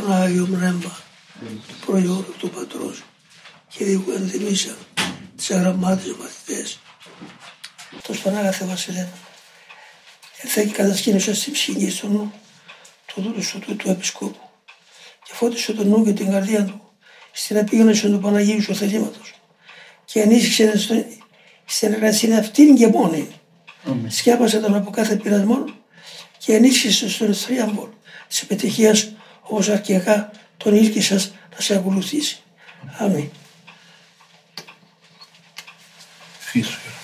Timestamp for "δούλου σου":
13.22-13.58